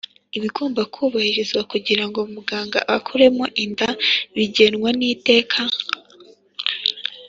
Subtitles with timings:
[0.37, 3.89] Ibigomba kubahirizwa kugira ngo muganga akuremo inda
[4.35, 5.59] bigenwa n’iteka